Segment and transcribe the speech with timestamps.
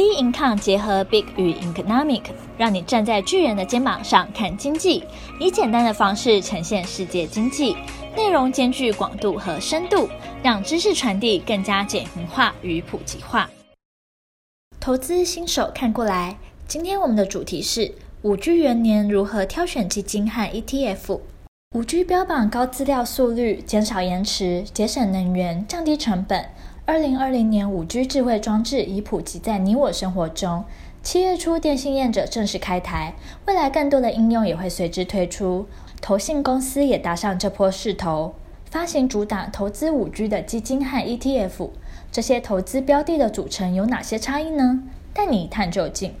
[0.00, 2.22] Bincom 结合 Big 与 Economic，
[2.56, 5.04] 让你站在巨人的肩膀上看经济，
[5.38, 7.76] 以简单的方式呈现世界经济，
[8.16, 10.08] 内容兼具广度和深度，
[10.42, 13.50] 让知识传递更加简明化与普及化。
[14.80, 21.20] 投资新手看过来，今天我们的主题是五 G 元年如何挑选基金和 ETF。
[21.74, 26.46] 五 G 标榜高资料速率，减少延迟，节省能源，降低成本。
[26.90, 30.64] 二零二零年，五 G 智慧装置已普及在你我生活中。
[31.04, 33.14] 七月初，电信业者正式开台，
[33.46, 35.66] 未来更多的应用也会随之推出。
[36.02, 38.34] 投信公司也搭上这波势头，
[38.72, 41.70] 发行主打投资五 G 的基金和 ETF。
[42.10, 44.82] 这些投资标的的组成有哪些差异呢？
[45.14, 46.12] 带你一探究竟。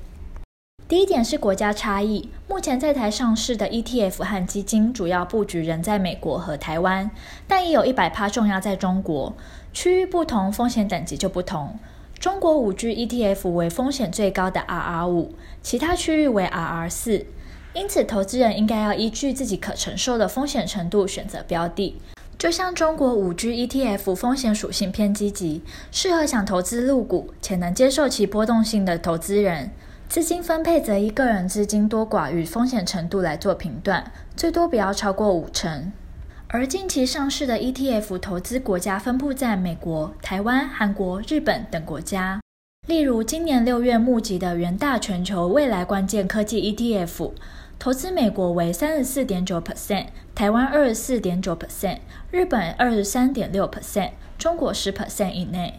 [0.90, 2.28] 第一点是国家差异。
[2.48, 7.08] 目前在台上市的 ETF 和基金主要布局仍在美国和台湾，
[7.46, 9.32] 但也有一百趴重压在中国。
[9.72, 11.78] 区域不同，风险等级就不同。
[12.18, 17.24] 中国五 G ETF 为风险最高的 RR 五，其他区域为 RR 四。
[17.72, 21.96] 因此，投资人应该要依据自己可承受的风险程度选择标的。
[22.36, 25.62] 就像中国五 G ETF 风险属性偏积极，
[25.92, 29.70] 适合想投资入股且能接受其波动性的投资人。
[30.10, 35.92] 资金分配则以个人资金多寡与风险程度来做评断，最多不要超过五成。
[36.48, 42.40] 而近期上市的 ETF 投资国家分布在美国、台湾、韩国、日本等国家。
[42.88, 47.30] 例如，今年六月募集的元大全球未来关键科技 ETF，
[47.78, 51.98] 投资美国为三十四点九 percent，台湾二十四点九 percent，
[52.32, 55.78] 日本二十三点六 percent，中国十 percent 以内。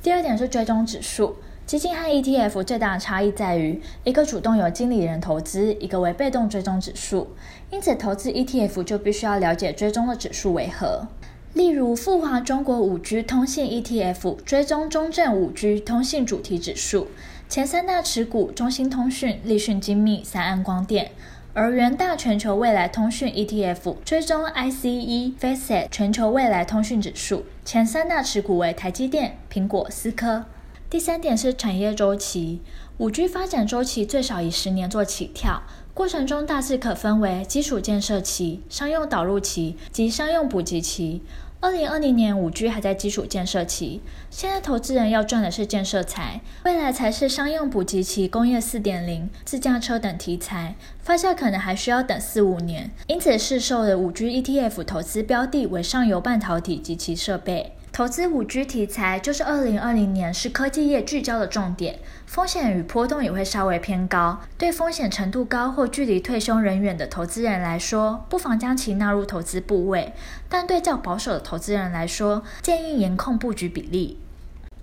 [0.00, 1.38] 第二点是追踪指数。
[1.68, 7.28] 基金和 ETF 最大的差异在于，一个主动由经理人投资，一个为被动追踪指数。
[7.70, 11.06] 因此，投资 ETF 就必须要了解追踪的指数为何。
[11.52, 17.08] 例如，富华中国 5G 通信 ETF 追踪中证 5G 通信主题指数，
[17.50, 21.08] 前三大持股中兴通讯、立讯精密、三安光电；
[21.52, 30.46] 而元大全球未来通讯 ETF 追踪 ICE Facet 全球未来通讯指数，前三大持股为台积电、苹果、思科。
[30.90, 32.62] 第三点是产业周期，
[32.96, 35.62] 五 G 发展周期最少以十年做起跳，
[35.92, 41.20] 过程中大致可分为基础建设期、商用导入期及商用普及期。
[41.60, 44.00] 二零二零年五 G 还在基础建设期，
[44.30, 52.90] 现在投资人要赚的是建设财，未来才是商用普及期、工业四点零、自驾车等题材，发酵可能还需要等四五年。
[53.08, 57.74] 因此，市售的五 G ETF 投资标的为上游半导体及其设备。
[57.98, 64.38] 投资五 G 题材就是二零二零年是科技业聚焦的重点，风险与波动也会稍微偏高。
[64.56, 70.12] 对风险程度高或距离退休人远的投资人来说，不妨将其纳入投资部位；
[70.48, 74.20] 但对较保守的投资人来说，建议严控布局比例。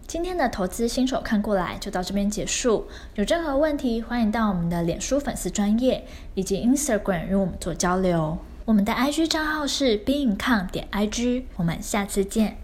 [0.06, 2.90] 今天的投资新手看过来就到这边结束。
[3.14, 8.38] 有任何问题，欢迎到我们的脸书粉丝专页以及 Instagram 与我们做交流。
[8.66, 12.58] 我们的 IG 账号是 Big Income 点 IG，我们下次见。